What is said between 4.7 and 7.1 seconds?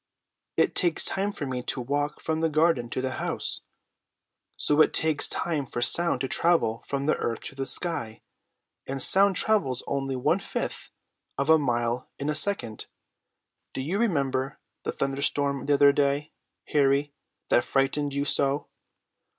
it takes time for sound to travel from